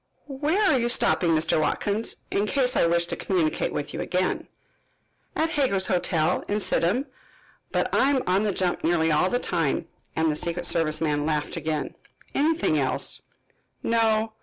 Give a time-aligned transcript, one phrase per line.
[0.25, 1.61] "Where are you stopping, Mr.
[1.61, 4.47] Watkins, in case I wish to communicate with you again?"
[5.35, 7.05] "At Hager's Hotel, in Sidham.
[7.71, 11.27] But I am on the jump nearly all the time," and the secret service man
[11.27, 11.93] laughed again.
[12.33, 13.21] "Anything else?"
[13.83, 14.33] "No."